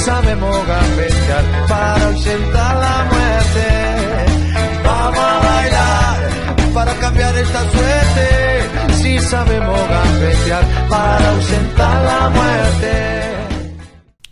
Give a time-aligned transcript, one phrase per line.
[0.00, 3.66] Sabemos gambetear para ausentar la muerte.
[4.84, 8.94] Vamos a bailar para cambiar esta suerte.
[8.94, 13.10] Si sabemos gambetear para ausentar la muerte.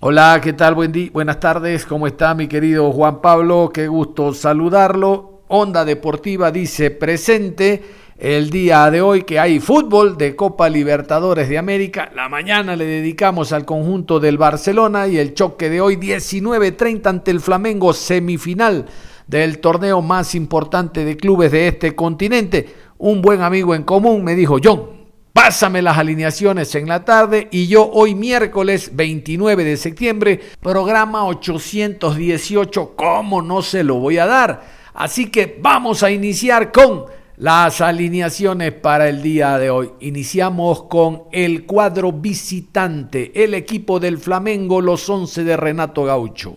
[0.00, 0.74] Hola, ¿qué tal?
[0.74, 3.70] Buen día, buenas tardes, ¿cómo está mi querido Juan Pablo?
[3.74, 5.42] Qué gusto saludarlo.
[5.48, 7.82] Onda Deportiva dice presente
[8.18, 12.10] el día de hoy que hay fútbol de Copa Libertadores de América.
[12.16, 17.30] La mañana le dedicamos al conjunto del Barcelona y el choque de hoy 19-30 ante
[17.30, 18.86] el Flamengo semifinal
[19.28, 22.74] del torneo más importante de clubes de este continente.
[22.98, 24.98] Un buen amigo en común me dijo, John,
[25.30, 32.96] Pásame las alineaciones en la tarde y yo hoy miércoles 29 de septiembre, programa 818,
[32.96, 34.64] ¿cómo no se lo voy a dar?
[34.94, 37.04] Así que vamos a iniciar con
[37.38, 39.92] las alineaciones para el día de hoy.
[40.00, 46.56] Iniciamos con el cuadro visitante, el equipo del Flamengo, los 11 de Renato Gaucho.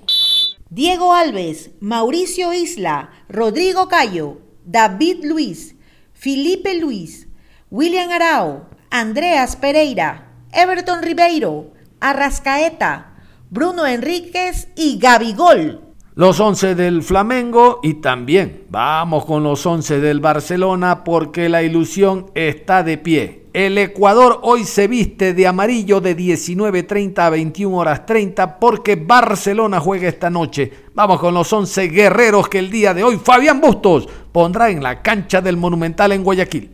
[0.70, 5.76] Diego Alves, Mauricio Isla, Rodrigo Cayo, David Luis,
[6.14, 7.28] Felipe Luis,
[7.70, 13.18] William Arao, Andreas Pereira, Everton Ribeiro, Arrascaeta,
[13.52, 20.20] Bruno Enríquez y Gabigol los 11 del Flamengo y también vamos con los 11 del
[20.20, 23.45] Barcelona porque la ilusión está de pie.
[23.54, 29.80] El Ecuador hoy se viste de amarillo de 19.30 a 21 horas 30 porque Barcelona
[29.80, 30.72] juega esta noche.
[30.94, 35.02] Vamos con los 11 guerreros que el día de hoy Fabián Bustos pondrá en la
[35.02, 36.73] cancha del Monumental en Guayaquil.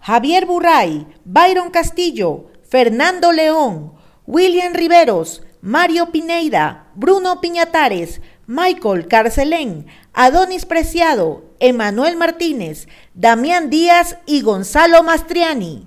[0.00, 3.92] Javier Burray, Byron Castillo, Fernando León,
[4.26, 8.20] William Riveros, Mario Pineida, Bruno Piñatares,
[8.50, 15.86] Michael Carcelén, Adonis Preciado, Emanuel Martínez, Damián Díaz y Gonzalo Mastriani.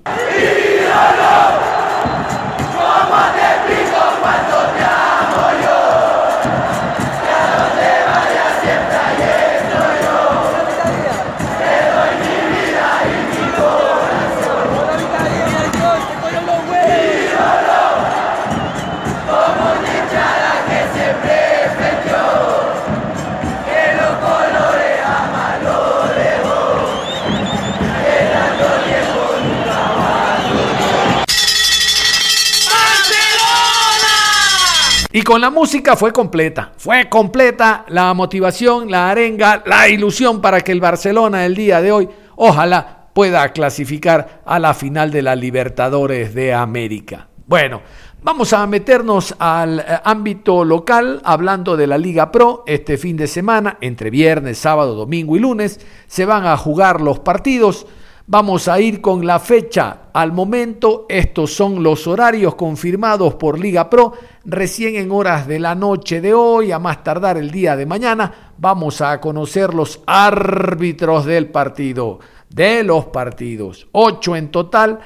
[35.23, 40.71] Con la música fue completa, fue completa la motivación, la arenga, la ilusión para que
[40.71, 46.33] el Barcelona el día de hoy, ojalá pueda clasificar a la final de la Libertadores
[46.33, 47.27] de América.
[47.45, 47.81] Bueno,
[48.23, 52.63] vamos a meternos al eh, ámbito local hablando de la Liga Pro.
[52.65, 57.19] Este fin de semana, entre viernes, sábado, domingo y lunes, se van a jugar los
[57.19, 57.85] partidos.
[58.31, 61.05] Vamos a ir con la fecha al momento.
[61.09, 64.13] Estos son los horarios confirmados por Liga Pro.
[64.45, 68.53] Recién en horas de la noche de hoy, a más tardar el día de mañana,
[68.57, 72.19] vamos a conocer los árbitros del partido,
[72.49, 73.89] de los partidos.
[73.91, 74.99] Ocho en total.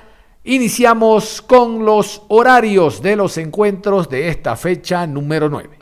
[0.43, 5.79] Iniciamos con los horarios de los encuentros de esta fecha número 9.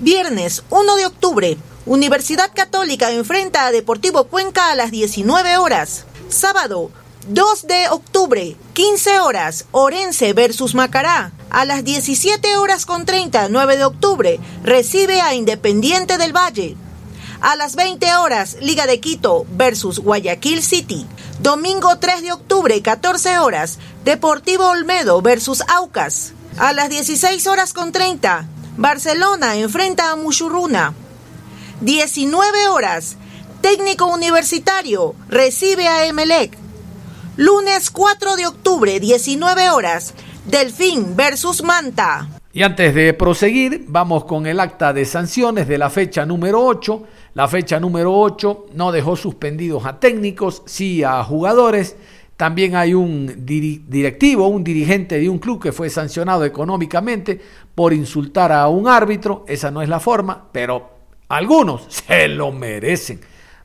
[0.00, 6.06] Viernes 1 de octubre, Universidad Católica enfrenta a Deportivo Cuenca a las 19 horas.
[6.28, 6.90] Sábado
[7.28, 11.32] 2 de octubre, 15 horas, Orense versus Macará.
[11.48, 16.76] A las 17 horas con 30, 9 de octubre, recibe a Independiente del Valle.
[17.40, 21.06] A las 20 horas, Liga de Quito versus Guayaquil City.
[21.40, 26.32] Domingo 3 de octubre, 14 horas, Deportivo Olmedo versus Aucas.
[26.58, 30.92] A las 16 horas con 30, Barcelona enfrenta a Muchurruna.
[31.80, 33.16] 19 horas,
[33.60, 36.56] Técnico Universitario recibe a Emelec.
[37.36, 40.14] Lunes 4 de octubre, 19 horas.
[40.44, 42.28] Delfín versus Manta.
[42.52, 47.02] Y antes de proseguir, vamos con el acta de sanciones de la fecha número 8.
[47.34, 51.96] La fecha número 8 no dejó suspendidos a técnicos, sí a jugadores.
[52.36, 57.40] También hay un directivo, un dirigente de un club que fue sancionado económicamente
[57.74, 59.44] por insultar a un árbitro.
[59.48, 63.20] Esa no es la forma, pero Algunos se lo merecen.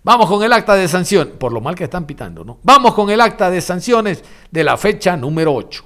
[0.06, 2.60] Vamos con el acta de sanción, por lo mal que están pitando, ¿no?
[2.62, 4.22] Vamos con el acta de sanciones
[4.52, 5.86] de la fecha número 8.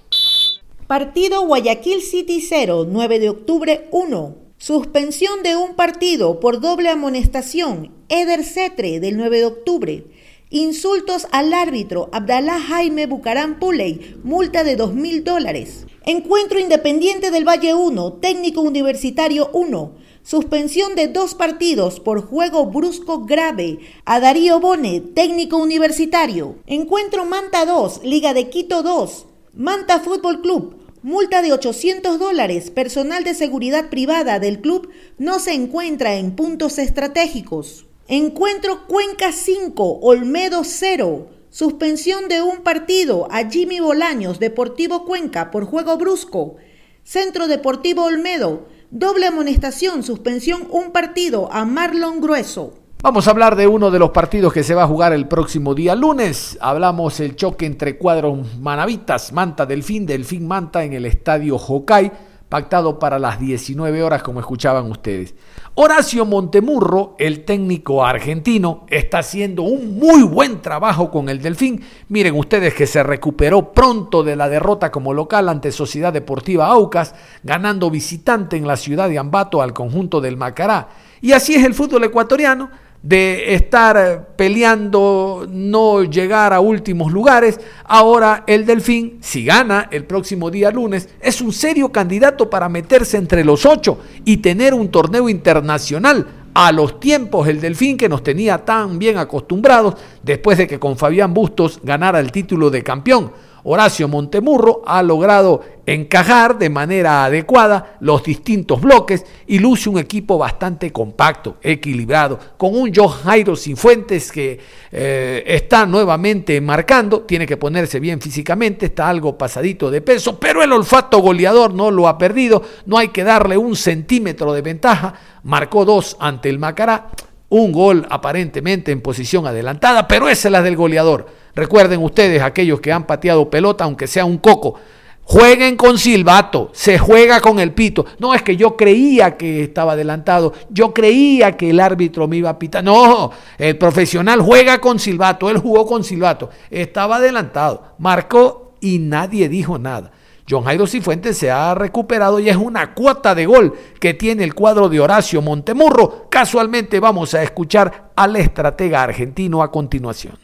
[0.88, 4.36] Partido Guayaquil City 0, 9 de octubre 1.
[4.58, 7.92] Suspensión de un partido por doble amonestación.
[8.10, 10.06] Eder Cetre del 9 de octubre.
[10.50, 15.86] Insultos al árbitro Abdalá Jaime Bucarán Puley, multa de 2 mil dólares.
[16.08, 20.07] Encuentro Independiente del Valle 1, Técnico Universitario 1.
[20.28, 26.58] Suspensión de dos partidos por juego brusco grave a Darío Bone, Técnico Universitario.
[26.68, 29.26] Encuentro Manta 2, Liga de Quito 2.
[29.54, 30.76] Manta Fútbol Club.
[31.02, 32.72] Multa de 800 dólares.
[32.72, 37.86] Personal de seguridad privada del club no se encuentra en puntos estratégicos.
[38.10, 41.30] Encuentro Cuenca 5, Olmedo 0.
[41.52, 46.58] Suspensión de un partido a Jimmy Bolaños, Deportivo Cuenca, por juego brusco.
[47.06, 48.76] Centro Deportivo Olmedo.
[48.92, 52.74] Doble amonestación, suspensión un partido a Marlon Grueso.
[53.04, 55.76] Vamos a hablar de uno de los partidos que se va a jugar el próximo
[55.76, 56.58] día lunes.
[56.62, 62.14] Hablamos el choque entre cuadros manavitas, Manta Delfín, Delfín Manta en el estadio Jocay
[62.50, 65.36] pactado para las 19 horas, como escuchaban ustedes.
[65.76, 71.84] Horacio Montemurro, el técnico argentino, está haciendo un muy buen trabajo con el Delfín.
[72.10, 77.14] Miren ustedes que se recuperó pronto de la derrota como local ante Sociedad Deportiva Aucas,
[77.44, 80.90] ganando visitante en la ciudad de Ambato al conjunto del Macará.
[81.22, 82.70] Y así es el fútbol ecuatoriano
[83.04, 87.60] de estar peleando, no llegar a últimos lugares.
[87.86, 93.18] Ahora el Delfín, si gana el próximo día lunes, es un serio candidato para meterse
[93.18, 96.28] entre los ocho y tener un torneo internacional.
[96.54, 100.98] A los tiempos el Delfín que nos tenía tan bien acostumbrados después de que con
[100.98, 103.32] Fabián Bustos ganara el título de campeón.
[103.70, 110.38] Horacio Montemurro ha logrado encajar de manera adecuada los distintos bloques y luce un equipo
[110.38, 114.58] bastante compacto, equilibrado, con un Joe Jairo Fuentes que
[114.90, 120.64] eh, está nuevamente marcando, tiene que ponerse bien físicamente, está algo pasadito de peso, pero
[120.64, 125.14] el olfato goleador no lo ha perdido, no hay que darle un centímetro de ventaja,
[125.44, 127.10] marcó dos ante el Macará,
[127.50, 132.80] un gol aparentemente en posición adelantada, pero esa es la del goleador Recuerden ustedes, aquellos
[132.80, 134.76] que han pateado pelota, aunque sea un coco,
[135.24, 138.06] jueguen con silbato, se juega con el pito.
[138.20, 142.52] No es que yo creía que estaba adelantado, yo creía que el árbitro me iba
[142.52, 142.84] a pitar.
[142.84, 149.50] No, el profesional juega con silbato, él jugó con silbato, estaba adelantado, marcó y nadie
[149.50, 150.12] dijo nada.
[150.48, 154.54] John Jairo Cifuentes se ha recuperado y es una cuota de gol que tiene el
[154.54, 156.28] cuadro de Horacio Montemurro.
[156.30, 160.38] Casualmente vamos a escuchar al estratega argentino a continuación.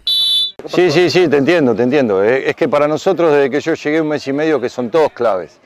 [0.65, 2.23] Sí, sí, sí, te entiendo, te entiendo.
[2.23, 5.11] Es que para nosotros desde que yo llegué un mes y medio que son todos
[5.11, 5.59] claves.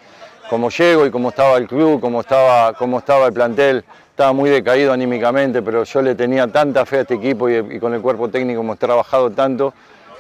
[0.50, 4.50] Como llego y cómo estaba el club, cómo estaba, cómo estaba el plantel, estaba muy
[4.50, 8.30] decaído anímicamente, pero yo le tenía tanta fe a este equipo y, con el cuerpo
[8.30, 9.74] técnico hemos trabajado tanto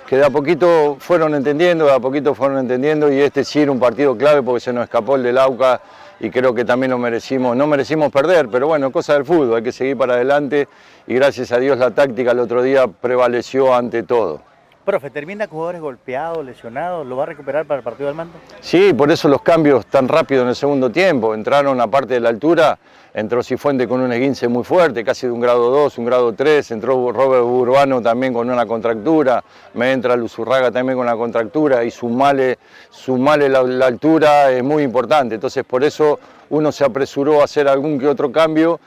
[0.05, 3.71] que de a poquito fueron entendiendo, de a poquito fueron entendiendo y este sí era
[3.71, 5.81] un partido clave porque se nos escapó el del AUCA
[6.19, 9.63] y creo que también lo merecimos, no merecimos perder, pero bueno, cosa del fútbol, hay
[9.63, 10.67] que seguir para adelante
[11.07, 14.46] y gracias a Dios la táctica el otro día prevaleció ante todo.
[14.87, 17.05] Profe, ¿termina con jugadores golpeados, lesionados?
[17.05, 18.35] ¿Lo va a recuperar para el partido del mando?
[18.61, 21.33] Sí, por eso los cambios tan rápido en el segundo tiempo.
[21.33, 22.79] Entraron a parte de la altura,
[23.13, 26.71] entró Cifuente con un esguince muy fuerte, casi de un grado 2, un grado 3,
[26.71, 31.91] entró Robert Urbano también con una contractura, me entra Luzurraga también con una contractura y
[31.91, 32.57] sumale,
[32.89, 35.35] sumale la, la altura es muy importante.
[35.35, 36.17] Entonces por eso
[36.49, 38.79] uno se apresuró a hacer algún que otro cambio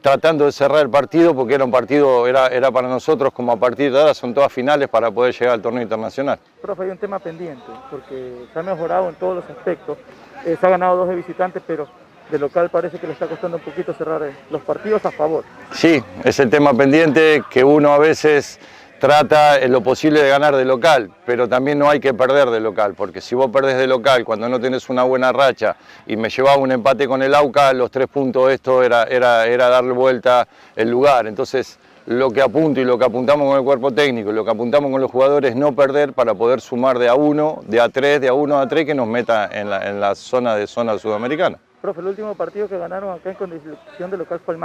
[0.00, 3.56] tratando de cerrar el partido porque era un partido, era, era para nosotros como a
[3.56, 6.38] partir de ahora son todas finales para poder llegar al torneo internacional.
[6.60, 9.98] Profe, hay un tema pendiente porque se ha mejorado en todos los aspectos.
[10.44, 11.88] Eh, se ha ganado dos de visitantes, pero
[12.30, 15.44] de local parece que le está costando un poquito cerrar eh, los partidos a favor.
[15.72, 18.60] Sí, es el tema pendiente que uno a veces
[18.98, 22.60] trata en lo posible de ganar de local, pero también no hay que perder de
[22.60, 25.76] local, porque si vos perdés de local cuando no tenés una buena racha
[26.06, 29.68] y me llevaba un empate con el AUCA, los tres puntos esto era, era, era
[29.68, 31.26] darle vuelta el lugar.
[31.26, 34.90] Entonces lo que apunto y lo que apuntamos con el cuerpo técnico, lo que apuntamos
[34.90, 38.28] con los jugadores, no perder para poder sumar de a uno, de a tres, de
[38.28, 41.58] a uno a tres que nos meta en la, zona de zona sudamericana.
[41.82, 44.56] Profe, el último partido que ganaron acá en condición de local fue.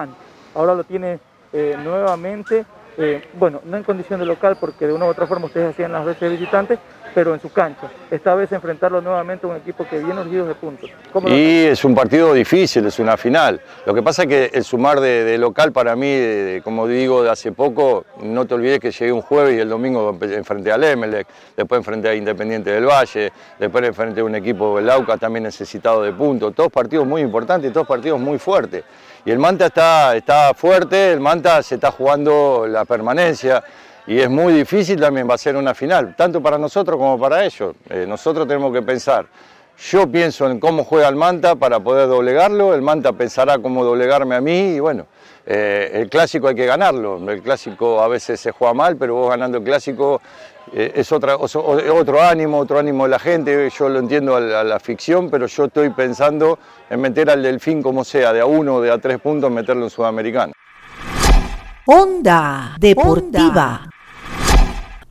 [0.56, 1.20] Ahora lo tiene
[1.52, 2.66] eh, nuevamente
[3.34, 6.06] bueno, no en condición de local porque de una u otra forma ustedes hacían las
[6.06, 6.80] veces visitantes,
[7.14, 7.90] pero en su cancha.
[8.10, 10.90] Esta vez enfrentarlo nuevamente a un equipo que viene urgido de puntos.
[11.28, 13.62] Y es un partido difícil, es una final.
[13.86, 17.52] Lo que pasa es que el sumar de, local para mí, como digo de hace
[17.52, 21.80] poco, no te olvides que llegué un jueves y el domingo enfrenté al Emelec, después
[21.80, 26.12] enfrenté a Independiente del Valle, después enfrenté a un equipo del Lauca también necesitado de
[26.12, 26.54] puntos.
[26.54, 28.84] Todos partidos muy importantes, todos partidos muy fuertes.
[29.26, 33.64] Y el Manta está, está fuerte, el Manta se está jugando la permanencia
[34.06, 37.46] y es muy difícil también, va a ser una final, tanto para nosotros como para
[37.46, 37.76] ellos.
[37.90, 39.26] Eh, nosotros tenemos que pensar,
[39.78, 44.36] yo pienso en cómo juega el Manta para poder doblegarlo, el Manta pensará cómo doblegarme
[44.36, 45.08] a mí y bueno,
[45.46, 49.30] eh, el clásico hay que ganarlo, el clásico a veces se juega mal, pero vos
[49.30, 50.22] ganando el clásico
[50.74, 54.80] eh, es otra, otro ánimo, otro ánimo de la gente, yo lo entiendo a la,
[54.80, 58.82] ficción, pero yo estoy pensando en meter al Delfín como sea, de a uno o
[58.82, 60.54] de a tres puntos, meterlo en Sudamericano.
[61.86, 63.93] Onda Deportiva.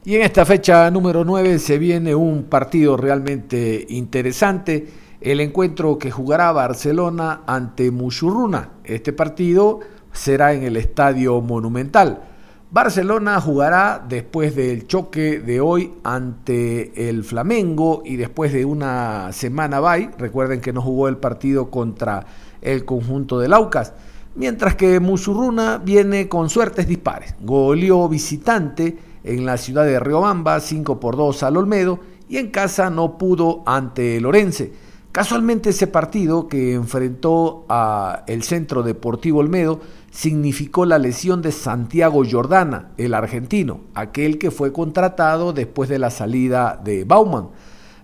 [0.05, 4.89] Y en esta fecha número 9 se viene un partido realmente interesante,
[5.21, 8.71] el encuentro que jugará Barcelona ante Mushurruna.
[8.83, 9.79] Este partido
[10.11, 12.21] será en el Estadio Monumental.
[12.73, 19.79] Barcelona jugará después del choque de hoy ante el Flamengo y después de una semana
[19.79, 20.11] bye.
[20.19, 22.27] Recuerden que no jugó el partido contra
[22.61, 23.93] el conjunto del Aucas.
[24.35, 27.37] Mientras que Musurruna viene con suertes dispares.
[27.41, 32.91] Goleó visitante en la ciudad de Riobamba, 5 por 2 al Olmedo, y en casa
[32.91, 34.73] no pudo ante Lorense.
[35.13, 42.23] Casualmente ese partido que enfrentó a el Centro Deportivo Olmedo significó la lesión de Santiago
[42.29, 47.49] Jordana, el argentino, aquel que fue contratado después de la salida de Bauman.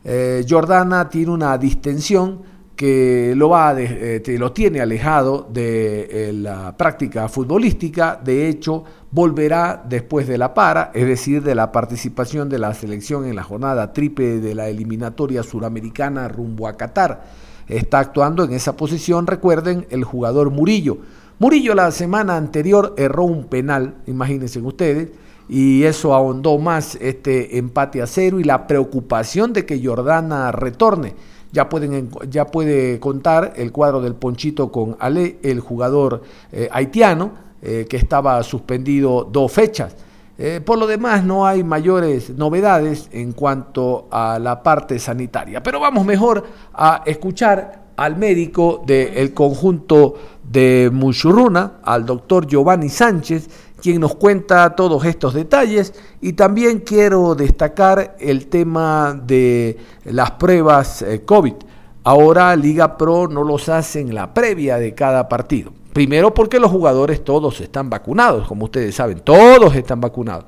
[0.05, 2.43] Eh, Jordana tiene una distensión
[2.79, 9.83] que lo, va eh, lo tiene alejado de eh, la práctica futbolística, de hecho volverá
[9.89, 13.93] después de la para, es decir, de la participación de la selección en la jornada
[13.93, 17.25] triple de la eliminatoria suramericana rumbo a Qatar.
[17.67, 20.99] Está actuando en esa posición, recuerden, el jugador Murillo.
[21.41, 25.09] Murillo la semana anterior erró un penal, imagínense ustedes,
[25.49, 31.15] y eso ahondó más este empate a cero y la preocupación de que Jordana retorne
[31.53, 37.33] ya, pueden, ya puede contar el cuadro del Ponchito con Ale, el jugador eh, haitiano,
[37.63, 39.97] eh, que estaba suspendido dos fechas.
[40.41, 45.63] Eh, por lo demás, no hay mayores novedades en cuanto a la parte sanitaria.
[45.63, 50.15] Pero vamos mejor a escuchar al médico del conjunto
[50.49, 53.49] de Muchurruna, al doctor Giovanni Sánchez,
[53.81, 61.03] quien nos cuenta todos estos detalles y también quiero destacar el tema de las pruebas
[61.03, 61.55] eh, COVID.
[62.05, 65.73] Ahora Liga Pro no los hace en la previa de cada partido.
[65.93, 70.45] Primero porque los jugadores todos están vacunados, como ustedes saben, todos están vacunados.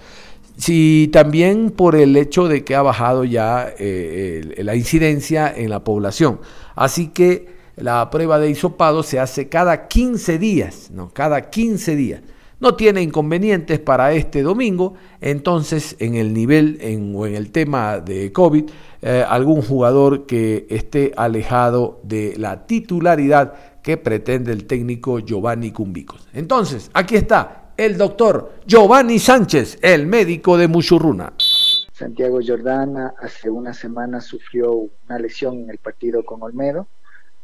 [0.56, 5.82] Sí, también por el hecho de que ha bajado ya eh, la incidencia en la
[5.82, 6.40] población.
[6.74, 11.10] Así que la prueba de hisopado se hace cada 15 días, ¿no?
[11.14, 12.20] Cada 15 días
[12.60, 17.98] no tiene inconvenientes para este domingo, entonces en el nivel en, o en el tema
[17.98, 18.70] de COVID,
[19.02, 26.28] eh, algún jugador que esté alejado de la titularidad que pretende el técnico Giovanni Cumbicos.
[26.34, 31.32] Entonces, aquí está el doctor Giovanni Sánchez, el médico de Muchurruna.
[31.92, 34.72] Santiago Jordana hace una semana sufrió
[35.06, 36.88] una lesión en el partido con Olmedo,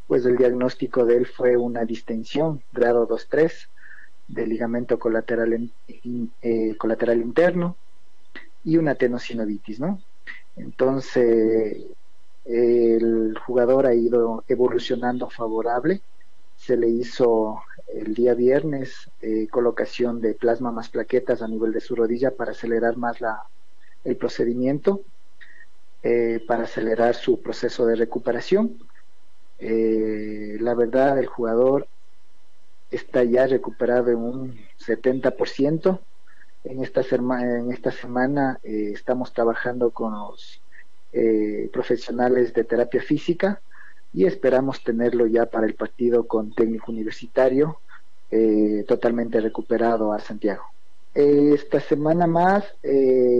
[0.06, 3.50] pues el diagnóstico de él fue una distensión grado 2-3
[4.28, 7.76] de ligamento colateral, eh, colateral interno
[8.64, 10.00] y una tenosinovitis, ¿no?
[10.56, 11.86] Entonces,
[12.44, 16.00] el jugador ha ido evolucionando favorable.
[16.56, 21.80] Se le hizo el día viernes eh, colocación de plasma más plaquetas a nivel de
[21.80, 23.42] su rodilla para acelerar más la,
[24.04, 25.02] el procedimiento,
[26.02, 28.78] eh, para acelerar su proceso de recuperación.
[29.58, 31.88] la verdad, el jugador
[32.90, 35.98] está ya recuperado en un 70%.
[36.64, 40.60] En esta, en esta semana eh, estamos trabajando con los
[41.12, 43.60] eh, profesionales de terapia física
[44.12, 47.78] y esperamos tenerlo ya para el partido con técnico universitario
[48.30, 50.64] eh, totalmente recuperado a Santiago.
[51.14, 52.64] esta semana más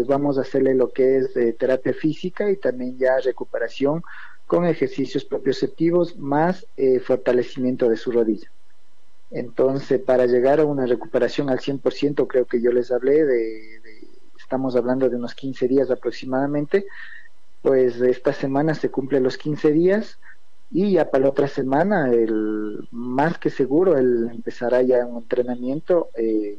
[0.07, 4.03] vamos a hacerle lo que es terapia física y también ya recuperación
[4.47, 6.67] con ejercicios propioceptivos más
[7.05, 8.49] fortalecimiento de su rodilla.
[9.31, 13.81] Entonces, para llegar a una recuperación al 100%, creo que yo les hablé de,
[14.39, 16.87] estamos hablando de unos 15 días aproximadamente,
[17.63, 20.19] pues esta semana se cumplen los 15 días
[20.71, 26.11] y ya para la otra semana, el más que seguro, él empezará ya un entrenamiento,
[26.15, 26.59] eh,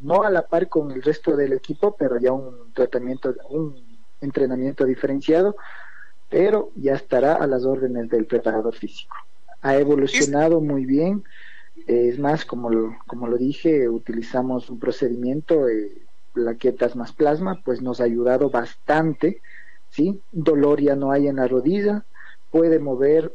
[0.00, 3.74] no a la par con el resto del equipo, pero ya un tratamiento, un
[4.20, 5.56] entrenamiento diferenciado,
[6.28, 9.14] pero ya estará a las órdenes del preparador físico.
[9.62, 11.24] Ha evolucionado muy bien,
[11.86, 16.02] es más, como lo, como lo dije, utilizamos un procedimiento, eh,
[16.32, 19.40] plaquetas más plasma, pues nos ha ayudado bastante,
[19.90, 20.20] ¿sí?
[20.32, 22.04] Dolor ya no hay en la rodilla,
[22.50, 23.32] puede mover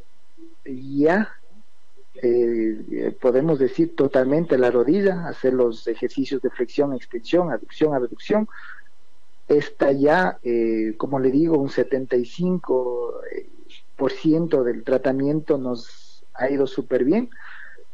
[0.65, 1.29] ya
[2.21, 8.49] eh, podemos decir totalmente la rodilla, hacer los ejercicios de flexión, extensión, aducción, abducción.
[9.47, 17.05] Está ya, eh, como le digo, un 75% eh, del tratamiento nos ha ido súper
[17.05, 17.29] bien.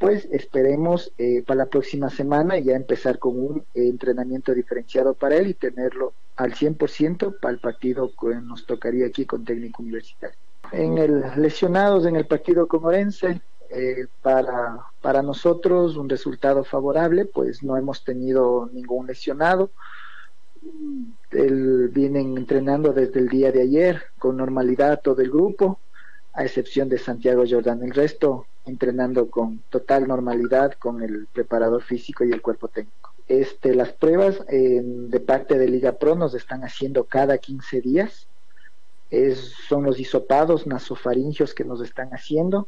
[0.05, 1.12] Pues esperemos
[1.47, 6.53] para la próxima semana ya empezar con un entrenamiento diferenciado para él y tenerlo al
[6.53, 10.38] 100% para el partido que nos tocaría aquí con técnico universitario.
[10.71, 17.25] En el lesionados en el partido con Orense, eh, para, para nosotros un resultado favorable,
[17.25, 19.71] pues no hemos tenido ningún lesionado.
[21.31, 25.79] vienen entrenando desde el día de ayer con normalidad todo el grupo,
[26.33, 27.81] a excepción de Santiago Jordán.
[27.81, 33.13] El resto entrenando con total normalidad con el preparador físico y el cuerpo técnico.
[33.27, 38.27] Este, las pruebas de parte de Liga Pro nos están haciendo cada 15 días.
[39.10, 42.67] Es, son los hisopados nasofaringios que nos están haciendo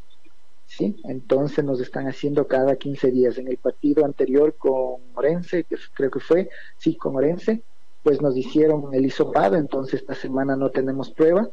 [0.68, 0.98] ¿sí?
[1.06, 3.38] Entonces nos están haciendo cada 15 días.
[3.38, 7.64] En el partido anterior con Orense, que creo que fue, sí, con Orense,
[8.04, 11.50] pues nos hicieron el hisopado, entonces esta semana no tenemos prueba,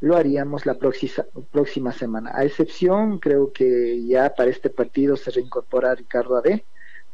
[0.00, 2.32] lo haríamos la próxima, próxima semana.
[2.34, 6.64] A excepción, creo que ya para este partido se reincorpora Ricardo Ade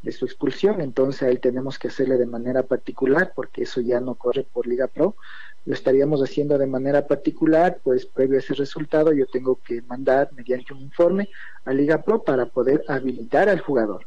[0.02, 4.14] de su expulsión, entonces ahí tenemos que hacerle de manera particular, porque eso ya no
[4.14, 5.16] corre por Liga Pro,
[5.64, 10.30] lo estaríamos haciendo de manera particular, pues previo a ese resultado yo tengo que mandar
[10.32, 11.28] mediante un informe
[11.64, 14.06] a Liga Pro para poder habilitar al jugador.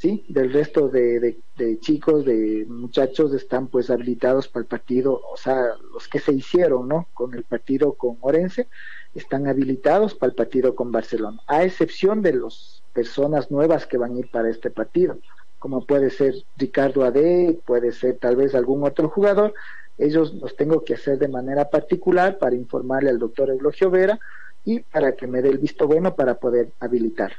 [0.00, 0.24] ¿Sí?
[0.30, 1.36] Del resto de,
[1.80, 6.88] chicos, de muchachos están pues habilitados para el partido, o sea, los que se hicieron,
[6.88, 7.08] ¿no?
[7.12, 8.68] Con el partido con Orense,
[9.14, 14.16] están habilitados para el partido con Barcelona, a excepción de las personas nuevas que van
[14.16, 15.18] a ir para este partido,
[15.58, 19.52] como puede ser Ricardo Ade, puede ser tal vez algún otro jugador,
[19.98, 24.18] ellos los tengo que hacer de manera particular para informarle al doctor Eulogio Vera
[24.64, 27.32] y para que me dé el visto bueno para poder habilitar.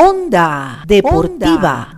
[0.00, 1.96] Onda Deportiva.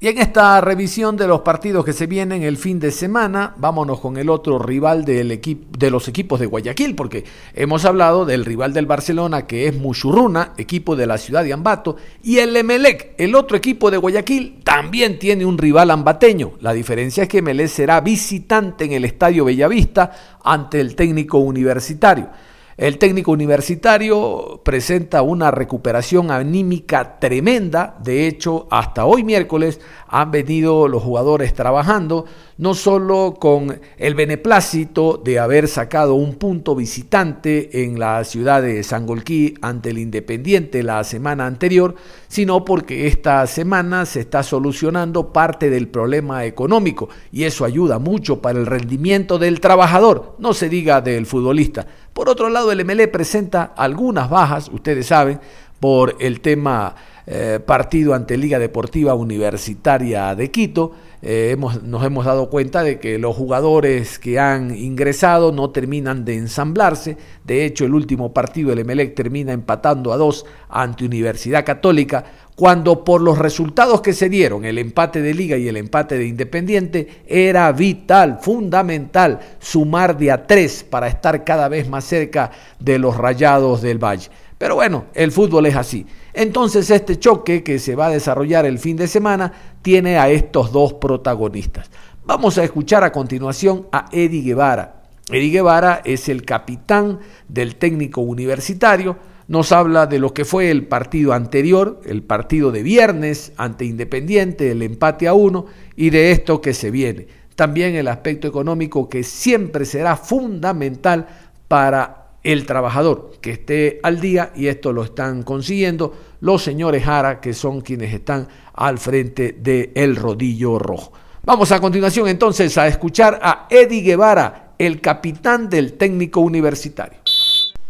[0.00, 4.00] Y en esta revisión de los partidos que se vienen el fin de semana, vámonos
[4.00, 8.46] con el otro rival del equipo, de los equipos de Guayaquil, porque hemos hablado del
[8.46, 13.16] rival del Barcelona, que es Muchurruna, equipo de la ciudad de Ambato, y el Emelec,
[13.18, 16.52] el otro equipo de Guayaquil, también tiene un rival ambateño.
[16.62, 20.10] La diferencia es que Emelec será visitante en el Estadio Bellavista
[20.42, 22.30] ante el técnico universitario.
[22.76, 27.98] El técnico universitario presenta una recuperación anímica tremenda.
[28.02, 32.24] De hecho, hasta hoy miércoles han venido los jugadores trabajando
[32.62, 38.84] no solo con el beneplácito de haber sacado un punto visitante en la ciudad de
[38.84, 41.96] Sangolquí ante el Independiente la semana anterior,
[42.28, 48.40] sino porque esta semana se está solucionando parte del problema económico y eso ayuda mucho
[48.40, 51.84] para el rendimiento del trabajador, no se diga del futbolista.
[52.12, 55.40] Por otro lado, el MLE presenta algunas bajas, ustedes saben,
[55.80, 56.94] por el tema
[57.26, 60.92] eh, partido ante Liga Deportiva Universitaria de Quito.
[61.24, 66.24] Eh, hemos, nos hemos dado cuenta de que los jugadores que han ingresado no terminan
[66.24, 67.16] de ensamblarse.
[67.44, 72.24] De hecho, el último partido, el Emelec, termina empatando a dos ante Universidad Católica,
[72.56, 76.26] cuando por los resultados que se dieron, el empate de Liga y el empate de
[76.26, 82.98] Independiente, era vital, fundamental sumar de a tres para estar cada vez más cerca de
[82.98, 84.28] los rayados del Valle.
[84.58, 86.04] Pero bueno, el fútbol es así.
[86.34, 90.72] Entonces este choque que se va a desarrollar el fin de semana tiene a estos
[90.72, 91.90] dos protagonistas.
[92.24, 95.02] Vamos a escuchar a continuación a Eddie Guevara.
[95.28, 99.16] Eddie Guevara es el capitán del técnico universitario.
[99.48, 104.70] Nos habla de lo que fue el partido anterior, el partido de viernes ante Independiente,
[104.70, 105.66] el empate a uno,
[105.96, 107.26] y de esto que se viene.
[107.56, 111.26] También el aspecto económico que siempre será fundamental
[111.68, 117.40] para el trabajador que esté al día y esto lo están consiguiendo los señores Jara
[117.40, 121.12] que son quienes están al frente del el rodillo rojo.
[121.44, 127.18] Vamos a continuación entonces a escuchar a Eddie Guevara, el capitán del técnico universitario.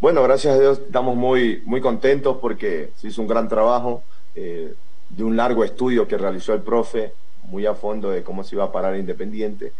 [0.00, 4.02] Bueno, gracias a Dios estamos muy, muy contentos porque se hizo un gran trabajo
[4.34, 4.74] eh,
[5.08, 7.12] de un largo estudio que realizó el profe,
[7.44, 9.72] muy a fondo de cómo se iba a parar Independiente.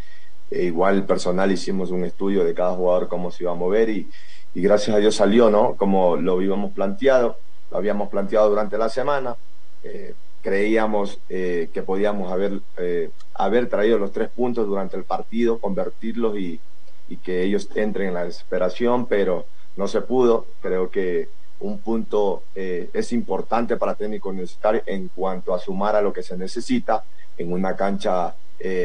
[0.50, 4.06] E igual personal hicimos un estudio de cada jugador, cómo se iba a mover y,
[4.54, 5.74] y gracias a Dios salió, ¿no?
[5.76, 7.38] Como lo habíamos planteado,
[7.70, 9.36] lo habíamos planteado durante la semana.
[9.82, 15.58] Eh, creíamos eh, que podíamos haber, eh, haber traído los tres puntos durante el partido,
[15.58, 16.60] convertirlos y,
[17.08, 20.46] y, que ellos entren en la desesperación, pero no se pudo.
[20.60, 21.28] Creo que
[21.60, 26.24] un punto eh, es importante para técnico universitario en cuanto a sumar a lo que
[26.24, 27.04] se necesita
[27.38, 28.34] en una cancha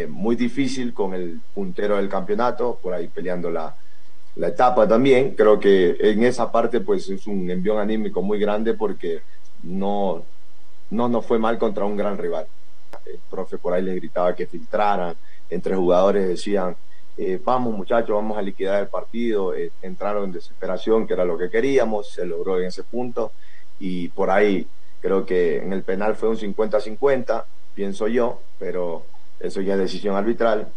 [0.09, 3.75] muy difícil con el puntero del campeonato, por ahí peleando la,
[4.37, 5.35] la etapa también.
[5.35, 9.21] Creo que en esa parte pues es un envión anímico muy grande porque
[9.63, 10.23] no,
[10.91, 12.47] no nos fue mal contra un gran rival.
[13.05, 15.15] El profe por ahí les gritaba que filtraran,
[15.49, 16.75] entre jugadores decían,
[17.17, 21.37] eh, vamos muchachos, vamos a liquidar el partido, eh, entraron en desesperación, que era lo
[21.37, 23.31] que queríamos, se logró en ese punto,
[23.79, 24.67] y por ahí
[25.01, 29.03] creo que en el penal fue un 50-50, pienso yo, pero
[29.39, 30.69] eso ya es decisión arbitral.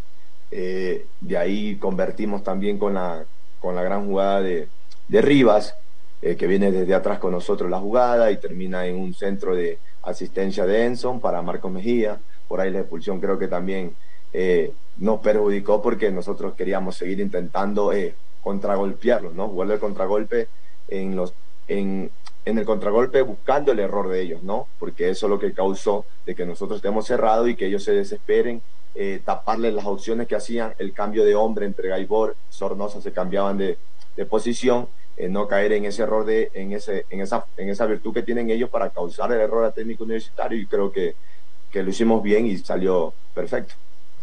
[0.51, 3.25] Eh, de ahí convertimos también con la,
[3.61, 4.69] con la gran jugada de,
[5.09, 5.75] de Rivas,
[6.21, 10.67] que viene desde atrás con nosotros la jugada y termina en un centro de, asistencia
[10.67, 12.19] de Enson para Marcos Mejía,
[12.49, 13.95] por ahí la expulsión creo que también
[14.33, 19.49] eh, nos perjudicó porque nosotros queríamos seguir intentando eh, contragolpearlos, ¿no?
[19.49, 20.49] Jugarle el contragolpe
[20.89, 21.35] en los
[21.69, 22.11] en,
[22.45, 24.67] en el contragolpe buscando el error de ellos, ¿no?
[24.79, 27.93] Porque eso es lo que causó de que nosotros estemos cerrados y que ellos se
[27.93, 28.63] desesperen,
[28.95, 33.59] eh, taparles las opciones que hacían, el cambio de hombre entre Gaibor, Sornosa se cambiaban
[33.59, 33.79] de,
[34.17, 34.89] de posición
[35.29, 38.51] no caer en ese error de, en ese, en esa, en esa virtud que tienen
[38.51, 41.15] ellos para causar el error a técnico universitario y creo que,
[41.71, 43.75] que lo hicimos bien y salió perfecto.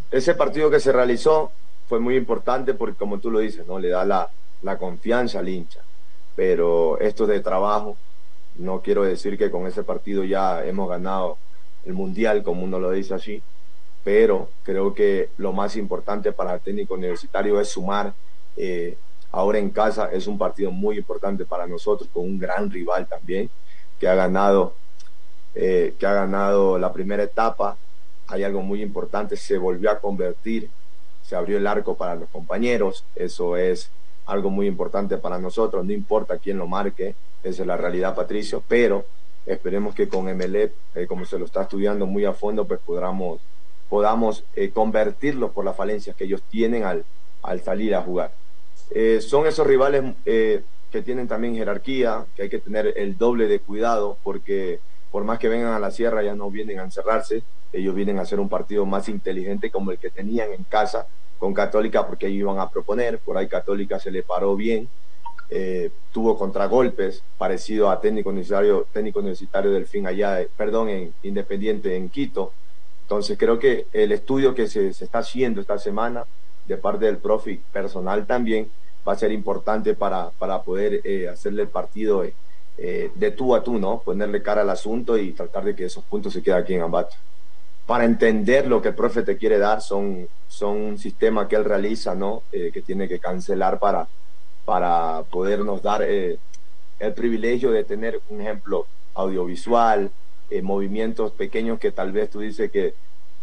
[0.10, 1.52] Ese partido que se realizó
[1.88, 3.80] fue muy importante porque como tú lo dices, ¿no?
[3.80, 4.30] Le da la,
[4.62, 5.82] la confianza al hincha.
[6.36, 7.98] Pero esto de trabajo,
[8.56, 11.38] no quiero decir que con ese partido ya hemos ganado
[11.86, 13.42] el mundial, como uno lo dice así,
[14.08, 18.14] pero creo que lo más importante para el técnico universitario es sumar
[18.56, 18.96] eh,
[19.34, 20.10] Ahora en casa.
[20.14, 23.50] Es un partido muy importante para nosotros, con un gran rival también,
[24.00, 24.76] que ha ganado,
[25.54, 27.76] eh, que ha ganado la primera etapa.
[28.28, 30.70] Hay algo muy importante, se volvió a convertir,
[31.22, 33.92] se abrió el arco para los compañeros, eso es
[34.26, 38.64] algo muy importante para nosotros, no importa quién lo marque, esa es la realidad, Patricio,
[38.70, 39.04] pero
[39.46, 43.42] esperemos que con MLE, eh, como se lo está estudiando muy a fondo, pues podamos,
[43.90, 47.06] podamos eh, convertirlos por las falencias que ellos tienen al,
[47.44, 48.32] al salir a jugar.
[48.92, 53.48] Eh, son esos rivales eh, que tienen también jerarquía, que hay que tener el doble
[53.48, 54.80] de cuidado, porque
[55.12, 58.22] por más que vengan a la sierra ya no vienen a encerrarse, ellos vienen a
[58.22, 62.40] hacer un partido más inteligente como el que tenían en casa con Católica, porque ellos
[62.40, 64.90] iban a proponer, por ahí Católica se le paró bien,
[65.50, 71.96] eh, tuvo contragolpes, parecido a técnico universitario, técnico universitario del fin allá, perdón, en Independiente
[71.96, 72.52] en Quito.
[73.08, 76.26] Entonces creo que el estudio que se, se está haciendo esta semana
[76.66, 78.70] de parte del profe personal también
[79.08, 82.34] va a ser importante para, para poder eh, hacerle el partido eh,
[82.78, 84.00] eh, de tú a tú, ¿no?
[84.00, 87.16] Ponerle cara al asunto y tratar de que esos puntos se queden aquí en Ambato.
[87.86, 91.64] Para entender lo que el profe te quiere dar, son, son un sistema que él
[91.64, 92.44] realiza, ¿no?
[92.52, 94.06] que tiene que cancelar para,
[94.66, 96.38] para podernos dar el
[97.16, 100.12] privilegio de tener un ejemplo audiovisual,
[100.62, 102.94] movimientos pequeños que tal vez tú dices que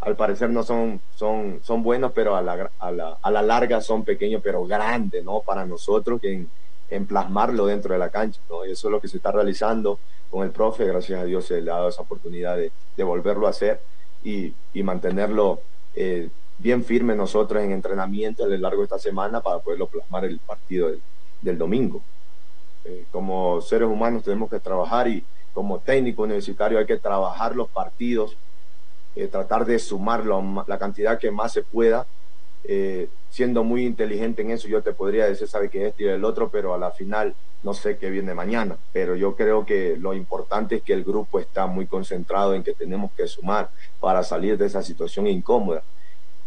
[0.01, 3.81] al parecer no son, son, son buenos, pero a la, a, la, a la larga
[3.81, 5.41] son pequeños, pero grandes, ¿no?
[5.41, 6.49] Para nosotros en,
[6.91, 8.67] en plasmarlo dentro de la cancha, ¿no?
[8.67, 9.99] Y eso es lo que se está realizando
[10.31, 13.47] con el profe, gracias a Dios se le ha dado esa oportunidad de, de volverlo
[13.47, 13.81] a hacer
[14.23, 15.61] y, y mantenerlo
[15.95, 20.25] eh, bien firme nosotros en entrenamiento a lo largo de esta semana para poderlo plasmar
[20.25, 21.01] el partido del,
[21.41, 22.03] del domingo.
[22.85, 27.69] Eh, como seres humanos tenemos que trabajar y como técnico universitario hay que trabajar los
[27.71, 28.37] partidos
[29.17, 32.05] eh, tratar de sumarlo la cantidad que más se pueda,
[32.65, 36.25] eh, siendo muy inteligente en eso, yo te podría decir, sabe que este y el
[36.25, 40.15] otro, pero a la final no sé qué viene mañana, pero yo creo que lo
[40.15, 44.59] importante es que el grupo está muy concentrado en que tenemos que sumar para salir
[44.59, 45.85] de esa situación incómoda.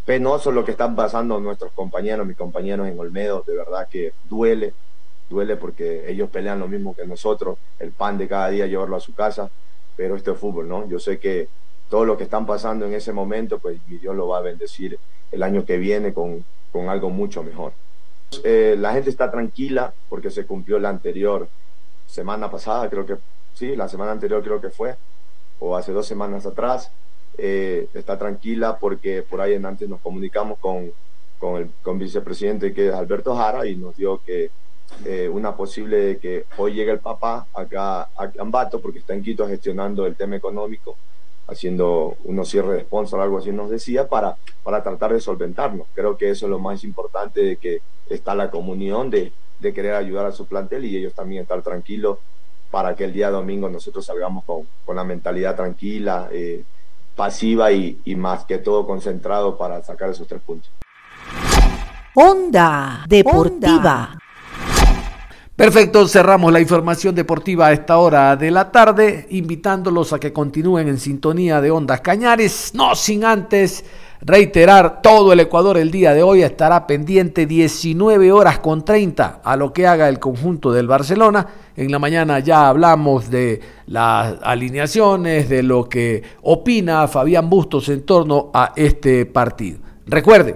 [0.04, 4.74] Penoso lo que están pasando nuestros compañeros, mis compañeros en Olmedo, de verdad que duele,
[5.28, 9.00] duele porque ellos pelean lo mismo que nosotros, el pan de cada día llevarlo a
[9.00, 9.50] su casa,
[9.96, 10.88] pero esto es fútbol, ¿no?
[10.88, 11.48] Yo sé que
[11.88, 14.98] todo lo que están pasando en ese momento, pues mi Dios lo va a bendecir
[15.32, 17.72] el año que viene con, con algo mucho mejor.
[18.44, 21.48] Eh, la gente está tranquila porque se cumplió la anterior
[22.06, 23.16] semana pasada, creo que
[23.54, 24.96] sí, la semana anterior creo que fue,
[25.60, 26.90] o hace dos semanas atrás.
[27.40, 30.92] Eh, está tranquila porque por ahí en antes nos comunicamos con,
[31.38, 34.50] con el con vicepresidente que es Alberto Jara y nos dio que
[35.04, 39.22] eh, una posible de que hoy llegue el papá acá a Ambato porque está en
[39.22, 40.96] Quito gestionando el tema económico
[41.48, 45.86] haciendo unos cierres de sponsor, algo así nos decía, para, para tratar de solventarnos.
[45.94, 49.94] Creo que eso es lo más importante de que está la comunión de, de querer
[49.94, 52.18] ayudar a su plantel y ellos también estar tranquilos
[52.70, 56.62] para que el día domingo nosotros salgamos con, con la mentalidad tranquila, eh,
[57.16, 60.70] pasiva y, y más que todo concentrado para sacar esos tres puntos.
[62.14, 64.18] Onda Deportiva.
[65.58, 70.86] Perfecto, cerramos la información deportiva a esta hora de la tarde, invitándolos a que continúen
[70.86, 73.84] en sintonía de Ondas Cañares, no sin antes
[74.20, 79.56] reiterar, todo el Ecuador el día de hoy estará pendiente 19 horas con 30 a
[79.56, 81.48] lo que haga el conjunto del Barcelona.
[81.74, 88.06] En la mañana ya hablamos de las alineaciones, de lo que opina Fabián Bustos en
[88.06, 89.80] torno a este partido.
[90.06, 90.54] Recuerden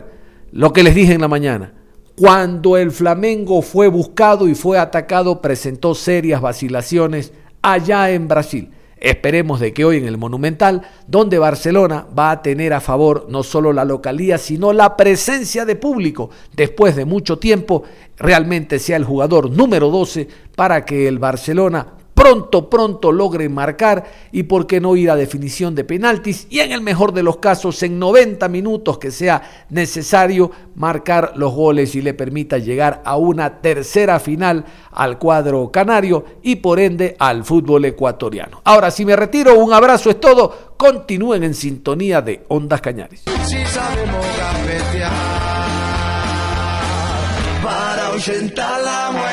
[0.53, 1.73] lo que les dije en la mañana.
[2.16, 8.70] Cuando el Flamengo fue buscado y fue atacado, presentó serias vacilaciones allá en Brasil.
[8.98, 13.42] Esperemos de que hoy en el Monumental, donde Barcelona va a tener a favor no
[13.42, 17.83] solo la localía, sino la presencia de público, después de mucho tiempo,
[18.18, 24.44] realmente sea el jugador número 12 para que el Barcelona pronto, pronto logren marcar y
[24.44, 27.83] por qué no ir a definición de penaltis y en el mejor de los casos
[27.83, 33.61] en 90 minutos que sea necesario marcar los goles y le permita llegar a una
[33.61, 38.61] tercera final al cuadro canario y por ende al fútbol ecuatoriano.
[38.64, 43.25] Ahora si me retiro, un abrazo es todo, continúen en sintonía de Ondas Cañares.
[48.83, 49.32] la muerte.